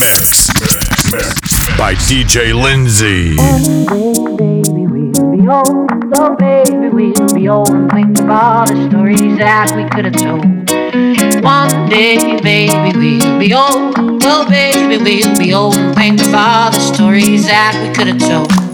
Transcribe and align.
Mix. 0.00 0.48
By 1.78 1.94
DJ 1.94 2.52
Lindsay. 2.52 3.36
baby, 4.36 4.86
we'll 4.86 5.30
be 5.30 5.48
old. 5.48 5.88
Oh, 6.16 6.34
baby, 6.34 6.88
we'll 6.88 7.34
be 7.34 7.48
old 7.48 7.70
and 7.70 7.90
think 7.92 8.18
of 8.18 8.28
all 8.28 8.66
the 8.66 8.88
stories 8.90 9.38
that 9.38 9.70
we 9.76 9.88
could 9.90 10.06
have 10.06 10.16
told. 10.16 10.44
One 11.44 11.88
day, 11.88 12.40
baby, 12.40 12.98
we'll 12.98 13.38
be 13.38 13.54
old. 13.54 13.94
Oh, 14.24 14.46
baby, 14.48 14.96
we'll 14.96 15.38
be 15.38 15.54
old 15.54 15.76
and 15.76 15.94
think 15.94 16.20
of 16.22 16.34
all 16.34 16.72
the 16.72 16.80
stories 16.80 17.46
that 17.46 17.78
we 17.80 17.94
could 17.94 18.08
have 18.08 18.18
told. 18.18 18.73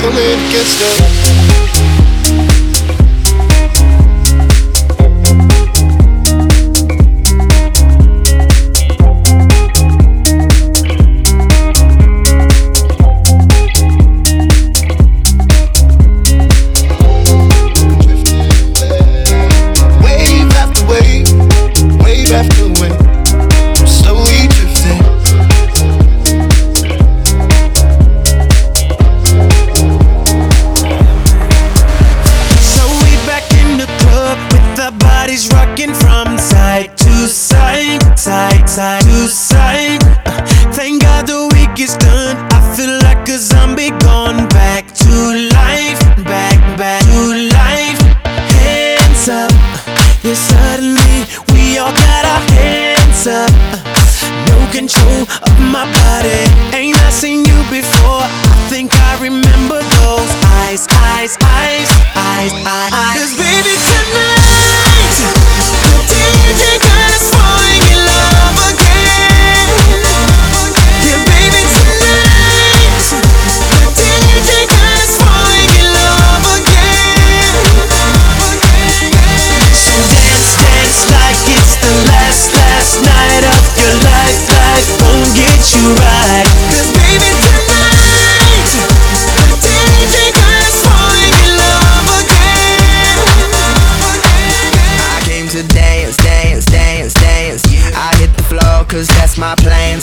Come 0.00 0.16
in, 0.18 0.38
get 0.50 0.66
stuck. 0.66 1.43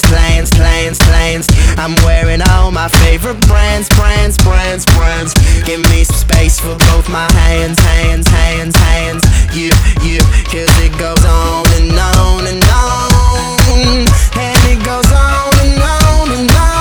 clients, 0.01 0.51
clients, 0.51 0.97
clients, 0.97 0.99
clients. 0.99 1.47
I'm 1.77 1.95
wearing 2.05 2.41
all 2.49 2.71
my 2.71 2.87
favorite 2.87 3.39
brands, 3.47 3.89
brands, 3.89 4.37
brands, 4.37 4.85
brands. 4.85 5.33
Give 5.65 5.81
me 5.91 6.03
some 6.03 6.15
space 6.15 6.59
for 6.59 6.75
both 6.75 7.09
my 7.09 7.31
hands, 7.33 7.79
hands, 7.79 8.27
hands, 8.27 8.75
hands. 8.75 9.23
You, 9.53 9.71
you, 10.01 10.19
cause 10.51 10.73
it 10.81 10.93
goes 10.97 11.23
on 11.25 11.65
and 11.79 11.91
on 11.91 12.47
and 12.47 12.63
on. 12.63 14.07
And 14.37 14.59
it 14.71 14.83
goes 14.85 15.11
on 15.11 15.53
and 15.59 15.81
on 15.81 16.31
and 16.39 16.51
on. 16.51 16.80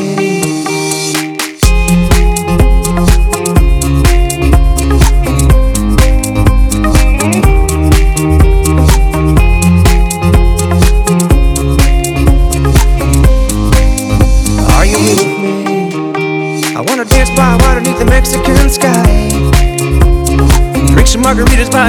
Margaritas 21.33 21.69
by. 21.69 21.87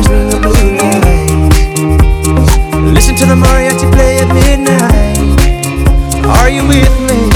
Listen 2.92 3.16
to 3.16 3.26
the 3.26 3.34
mariachi 3.34 3.90
play 3.92 4.20
at 4.20 4.28
midnight. 4.32 5.18
Are 6.26 6.48
you 6.48 6.64
with 6.68 7.00
me? 7.00 7.31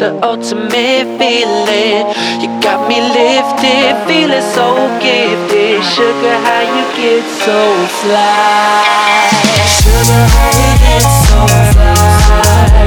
the 0.00 0.16
ultimate 0.24 1.04
feeling. 1.20 2.08
You 2.40 2.48
got 2.64 2.88
me 2.88 2.96
lifted, 3.12 3.92
feeling 4.08 4.40
so 4.56 4.88
gifted. 4.96 5.84
Sugar, 5.84 6.36
how 6.40 6.64
you 6.64 6.84
get 6.96 7.20
so 7.44 7.60
fly? 8.00 9.28
Sugar, 9.76 10.24
how 10.32 10.56
you 10.56 10.72
get 10.80 11.04
so 11.28 11.38
fly? 11.76 12.80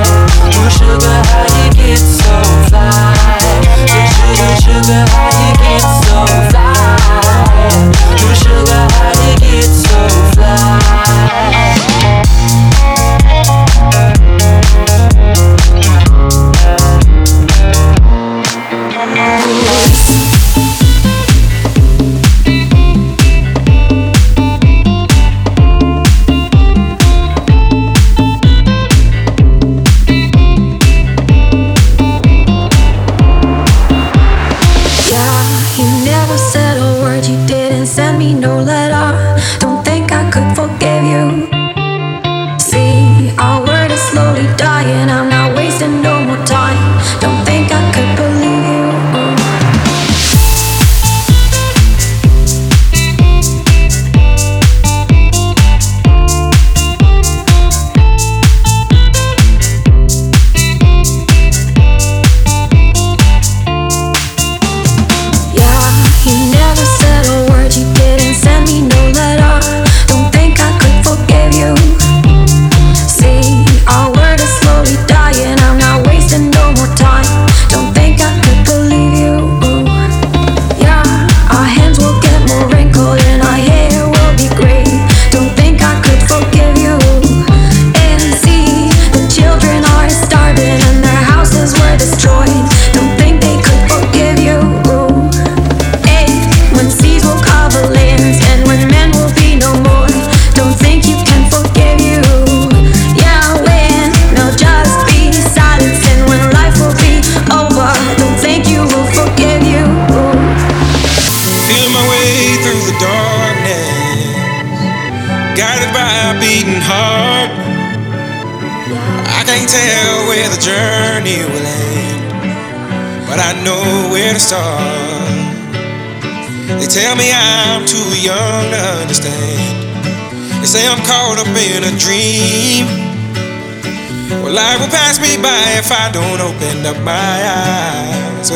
Oh, 0.58 0.70
sugar, 0.74 1.20
how 1.30 1.46
you 1.54 1.70
get 1.78 2.02
so 2.02 2.34
fly? 2.66 2.90
Oh, 3.94 4.10
sugar, 4.18 4.56
sugar, 4.66 5.06
how 5.14 5.30
you 5.38 5.54
get 5.62 5.86
so 6.02 6.18
fly? 6.50 6.74
Oh, 8.10 8.34
sugar. 8.42 9.03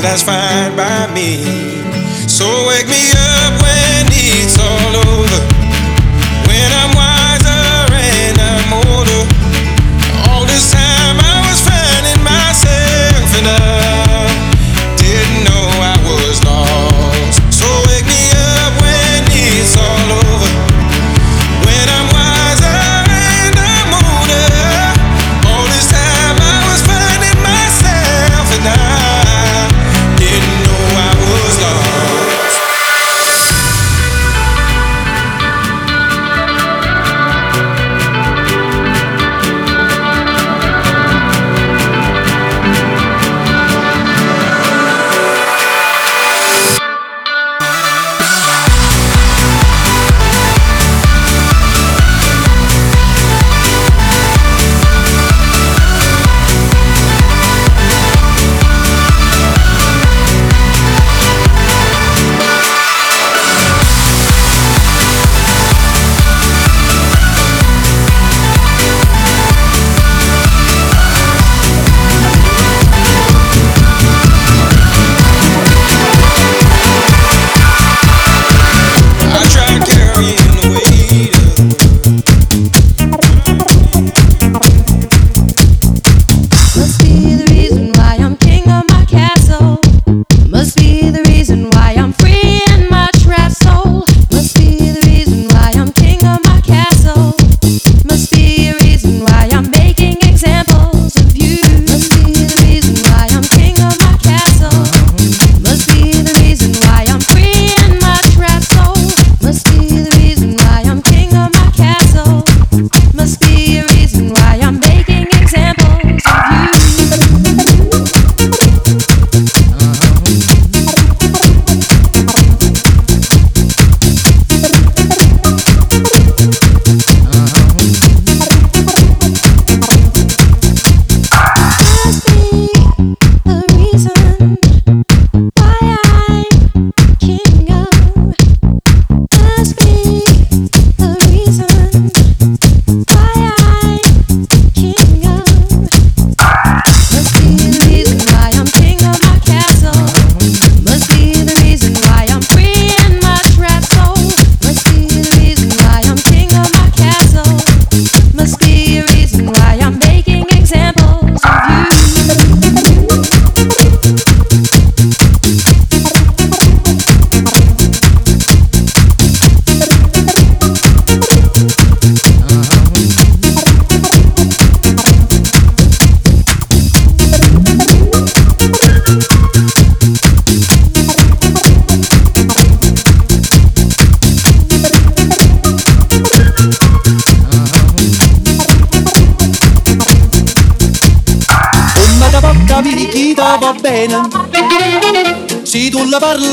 that's 0.08 0.24
fine 0.24 0.74
by 0.78 0.87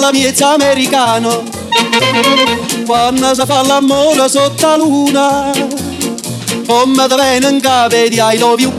la 0.04 0.10
piezza 0.10 0.52
americana 0.52 1.40
quando 2.84 3.34
si 3.34 3.42
fa 3.46 3.62
l'amore 3.62 4.28
sotto 4.28 4.66
la 4.66 4.76
luna 4.76 5.50
come 6.66 7.06
te 7.06 7.14
vengono 7.14 7.54
in 7.54 7.60
capo 7.60 7.96
di 7.96 8.20
I 8.20 8.38
love 8.38 8.60
you. 8.60 8.72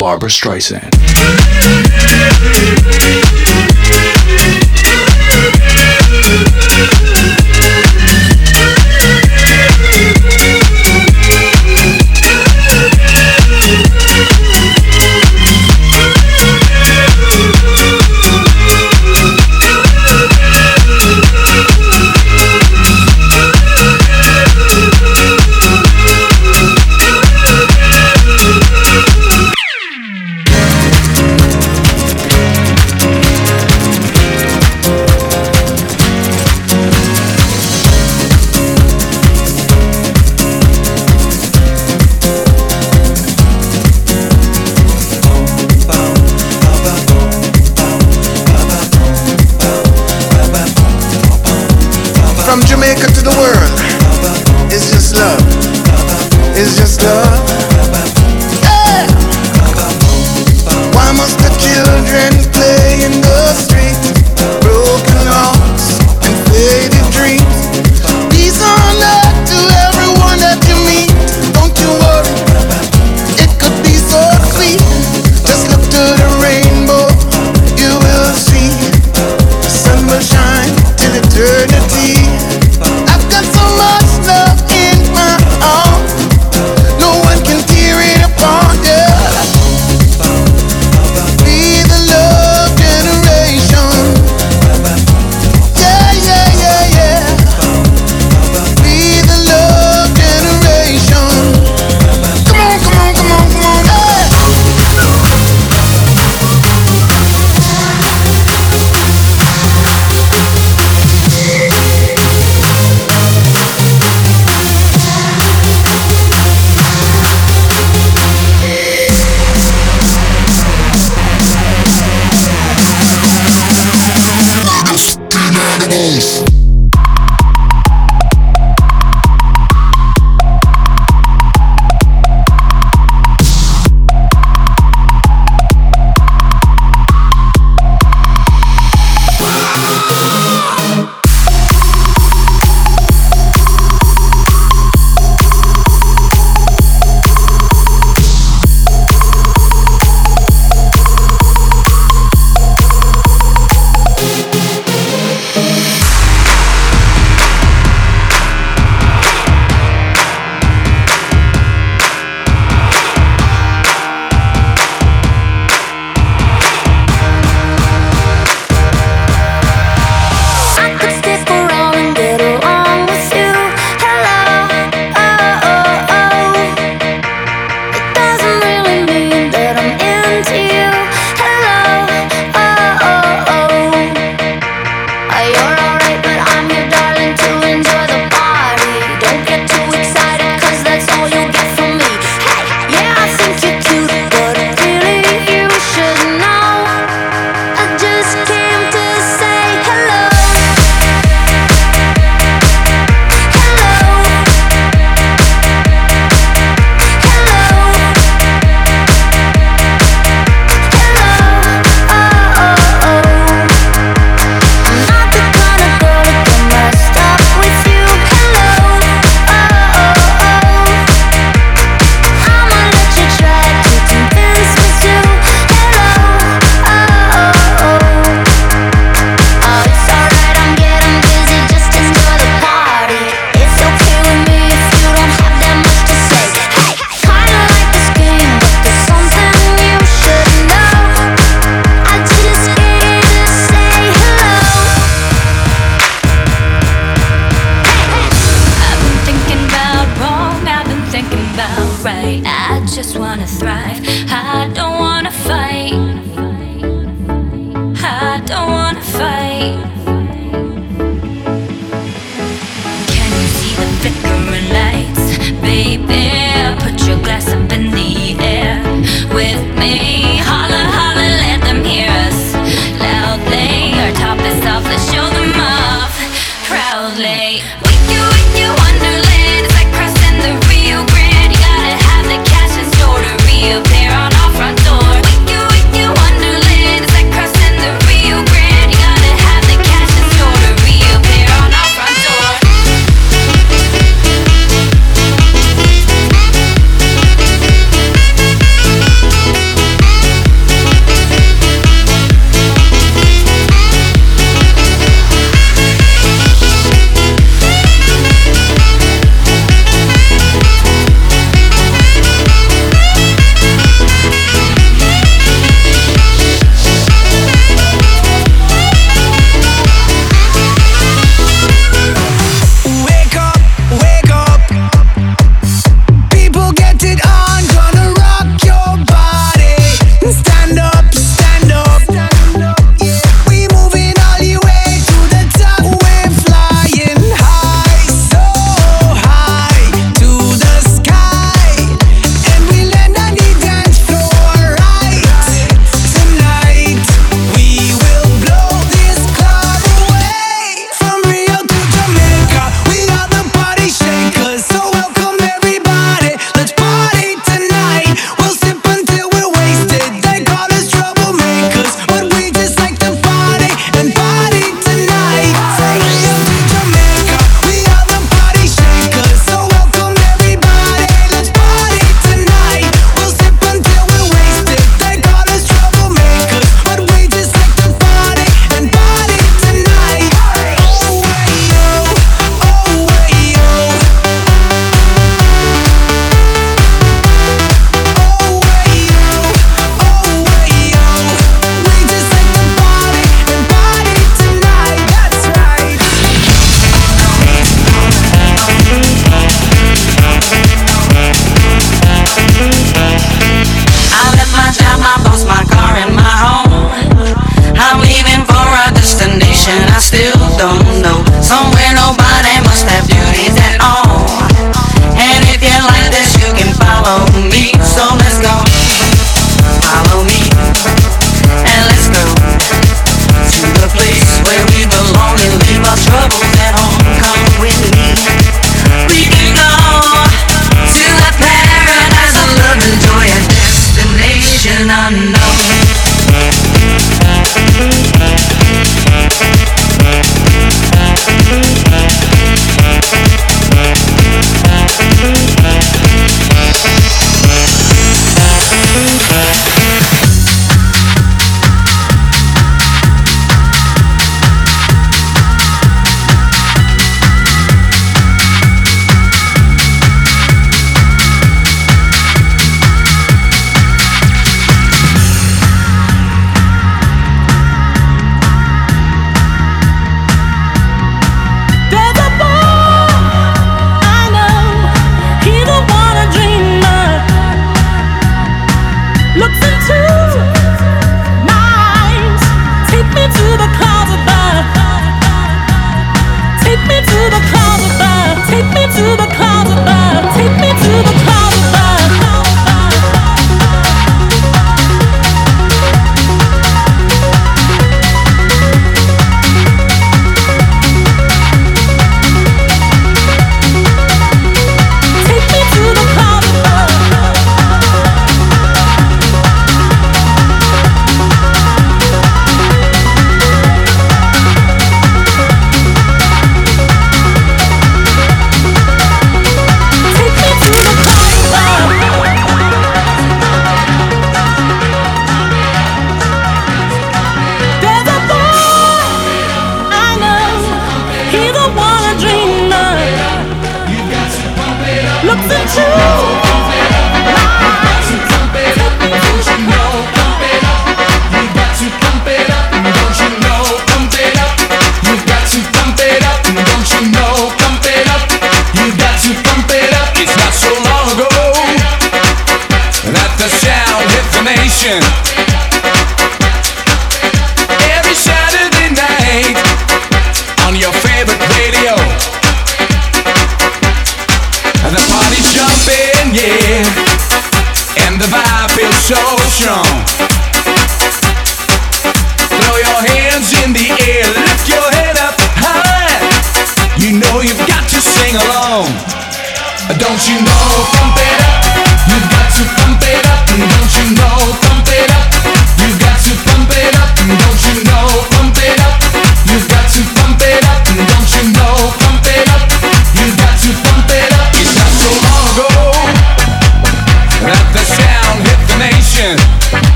Barbra 0.00 0.30
Streisand. 0.30 0.97
From 52.48 52.62
Jamaica 52.62 53.08
to 53.08 53.20
the 53.20 53.36
world, 53.36 54.72
it's 54.72 54.90
just 54.90 55.14
love. 55.14 55.38
It's 56.56 56.78
just 56.78 57.02
love. 57.02 57.57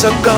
so 0.00 0.10
go 0.22 0.37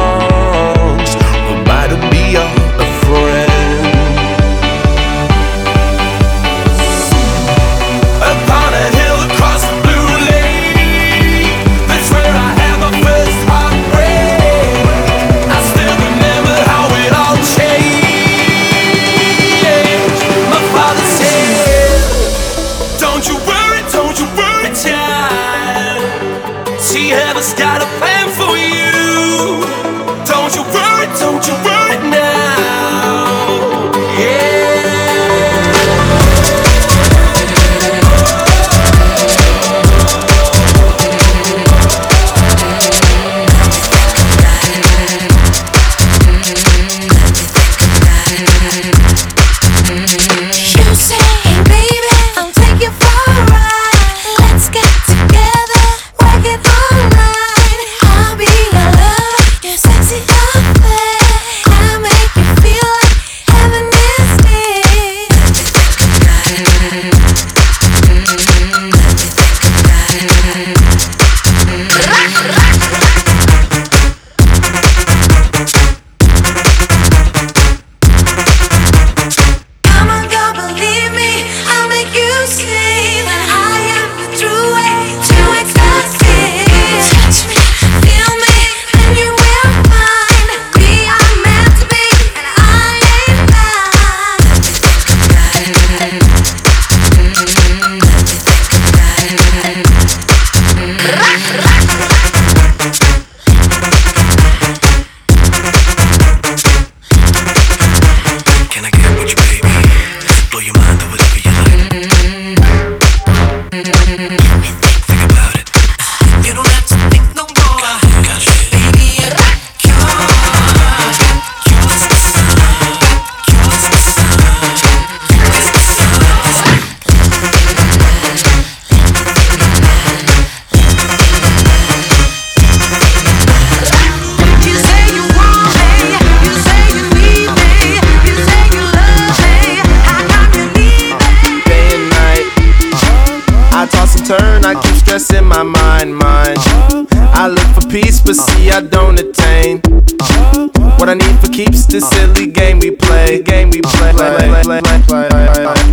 game 152.51 152.79
we 152.79 152.91
play, 152.91 153.41
game 153.41 153.69
we 153.69 153.81
play. 153.81 154.13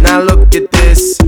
Now 0.01 0.21
look 0.21 0.55
at 0.55 0.71
this. 0.73 1.28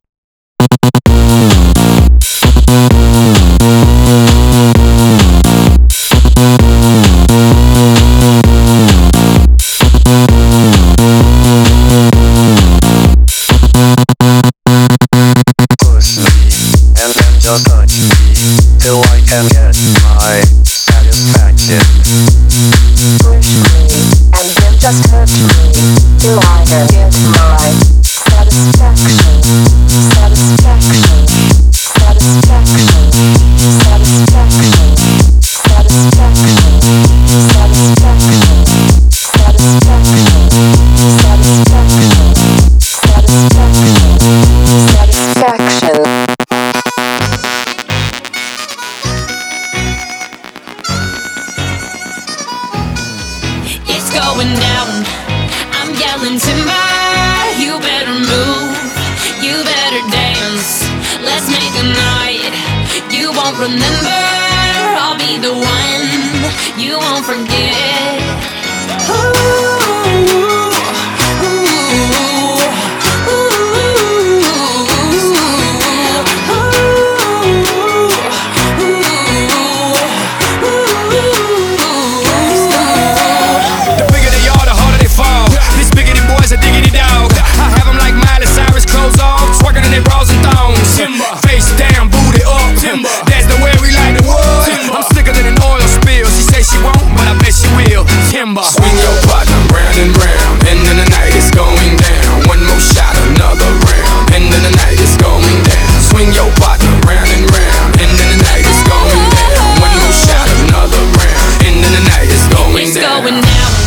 going 113.23 113.35
now. 113.35 113.80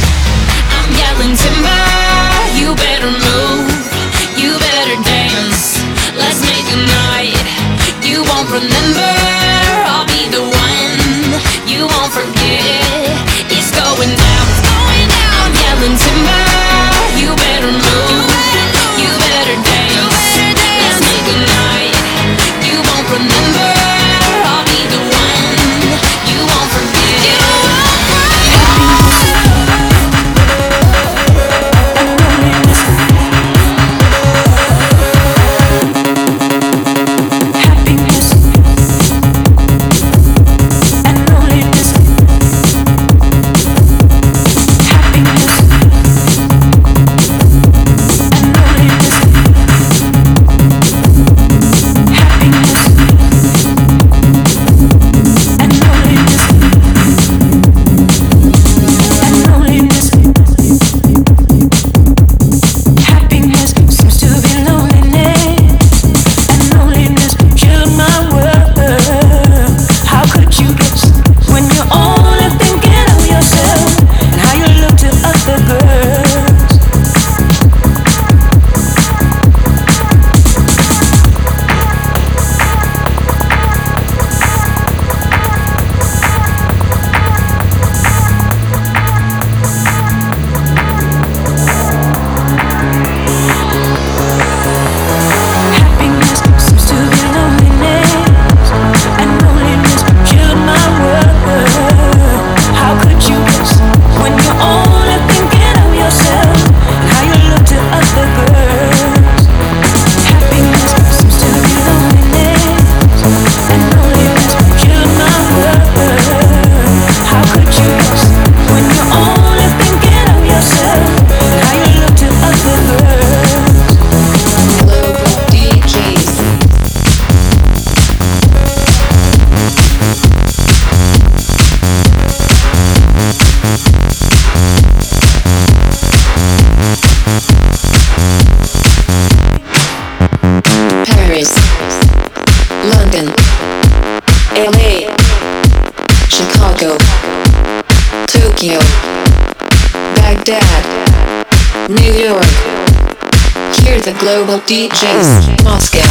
DJs. 154.67 155.63
Moscow, 155.63 156.04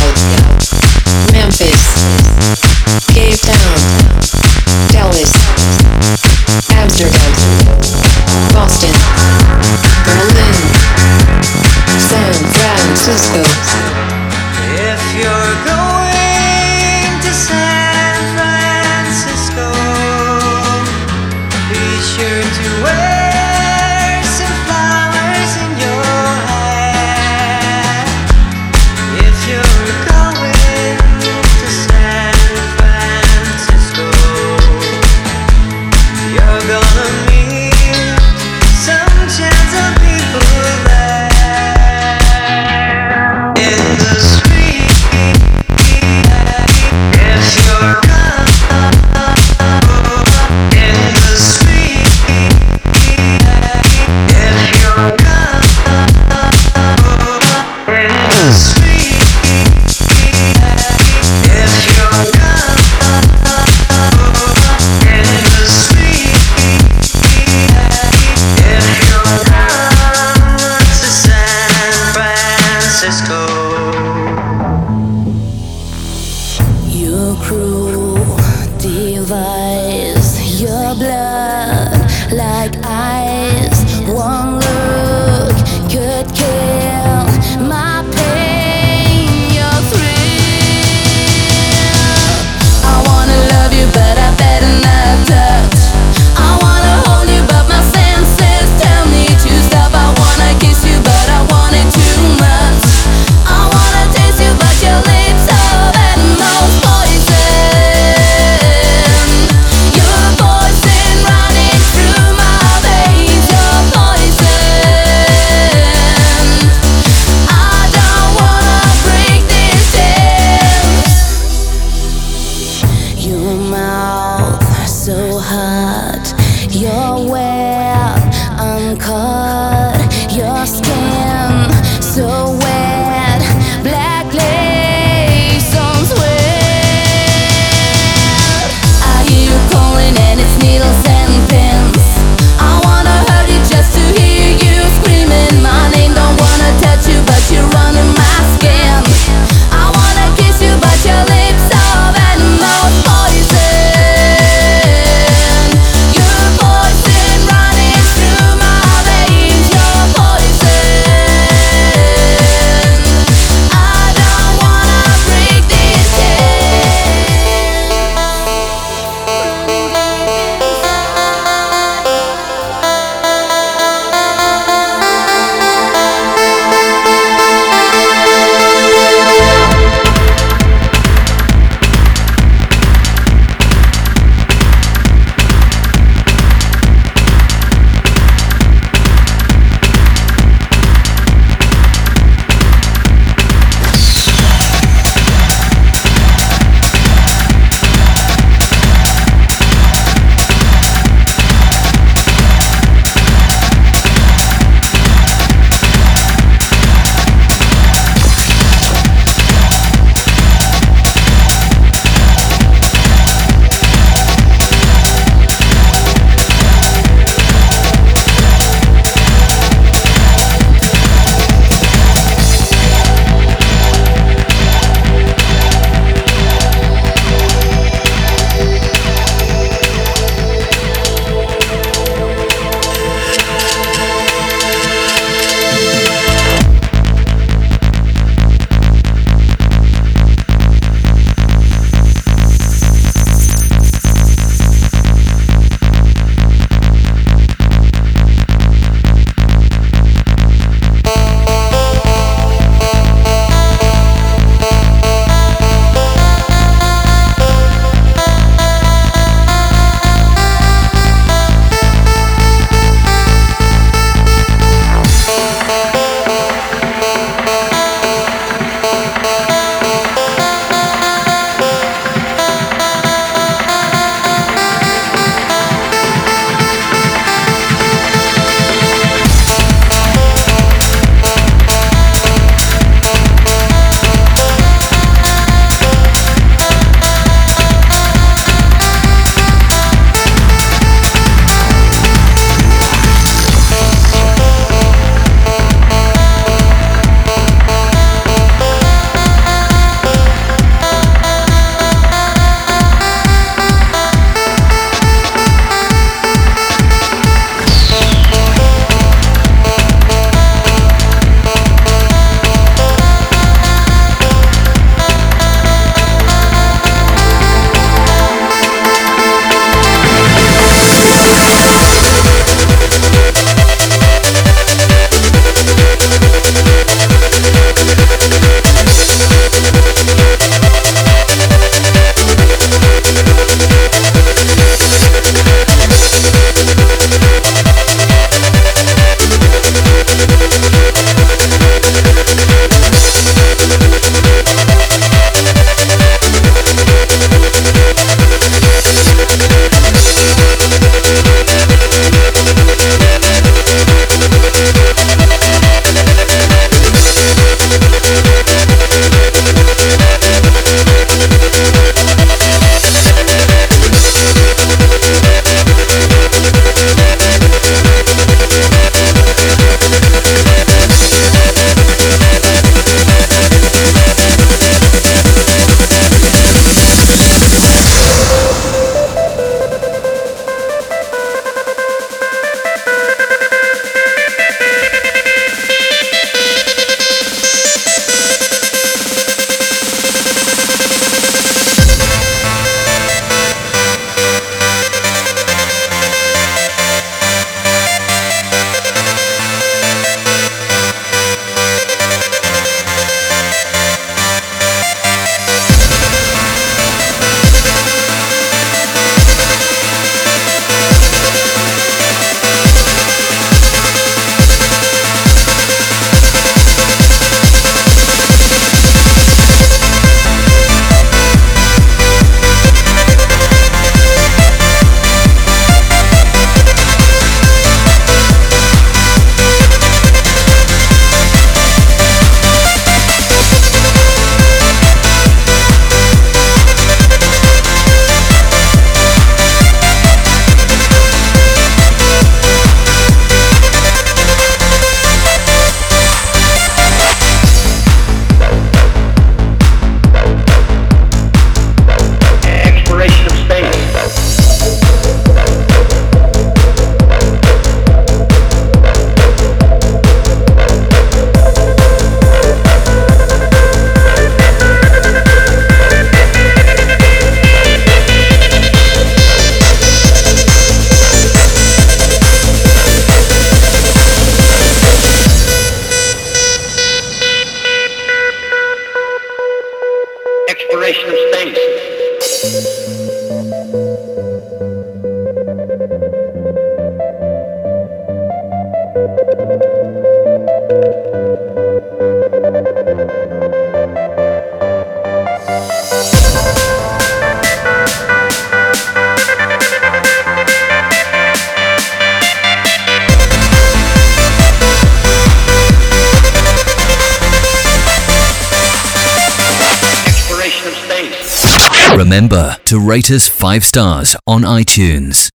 5 513.53 513.63
stars 513.65 514.15
on 514.25 514.41
iTunes. 514.41 515.29